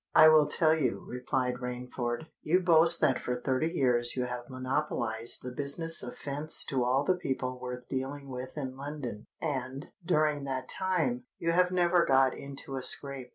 [0.15, 2.25] "I will tell you," replied Rainford.
[2.41, 7.03] "You boast that for thirty years you have monopolised the business of fence to all
[7.03, 12.35] the people worth dealing with in London; and, during that time, you have never got
[12.35, 13.29] into a scrape.